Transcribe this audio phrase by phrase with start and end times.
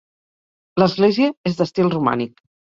[0.83, 2.47] L'església és d'estil romànic.